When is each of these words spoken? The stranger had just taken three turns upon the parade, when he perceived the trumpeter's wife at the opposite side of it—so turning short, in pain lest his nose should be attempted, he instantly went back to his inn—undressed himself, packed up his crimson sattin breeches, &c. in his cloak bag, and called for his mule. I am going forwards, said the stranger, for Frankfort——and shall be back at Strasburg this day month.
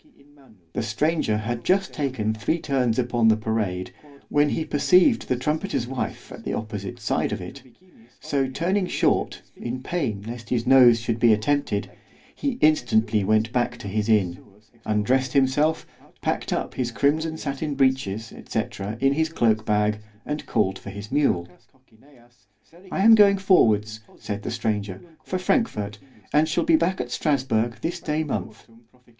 The 0.73 0.81
stranger 0.81 1.37
had 1.37 1.63
just 1.63 1.93
taken 1.93 2.33
three 2.33 2.57
turns 2.57 2.97
upon 2.97 3.27
the 3.27 3.37
parade, 3.37 3.91
when 4.29 4.49
he 4.49 4.65
perceived 4.65 5.27
the 5.27 5.35
trumpeter's 5.35 5.85
wife 5.85 6.31
at 6.31 6.43
the 6.43 6.53
opposite 6.55 6.99
side 6.99 7.31
of 7.31 7.39
it—so 7.39 8.47
turning 8.49 8.87
short, 8.87 9.43
in 9.55 9.83
pain 9.83 10.23
lest 10.25 10.49
his 10.49 10.65
nose 10.65 10.99
should 10.99 11.19
be 11.19 11.31
attempted, 11.31 11.91
he 12.33 12.57
instantly 12.61 13.23
went 13.23 13.51
back 13.53 13.77
to 13.77 13.87
his 13.87 14.09
inn—undressed 14.09 15.33
himself, 15.33 15.85
packed 16.21 16.51
up 16.51 16.73
his 16.73 16.89
crimson 16.89 17.37
sattin 17.37 17.75
breeches, 17.75 18.33
&c. 18.49 18.63
in 19.01 19.13
his 19.13 19.29
cloak 19.29 19.67
bag, 19.67 19.99
and 20.25 20.47
called 20.47 20.79
for 20.79 20.89
his 20.89 21.11
mule. 21.11 21.47
I 22.91 23.01
am 23.03 23.13
going 23.13 23.37
forwards, 23.37 23.99
said 24.17 24.41
the 24.41 24.49
stranger, 24.49 24.99
for 25.23 25.37
Frankfort——and 25.37 26.49
shall 26.49 26.63
be 26.63 26.75
back 26.75 26.99
at 26.99 27.11
Strasburg 27.11 27.81
this 27.81 27.99
day 27.99 28.23
month. 28.23 28.65